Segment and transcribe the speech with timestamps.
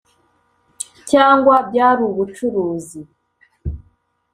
[1.09, 2.99] cyangwa byari ubucuruzi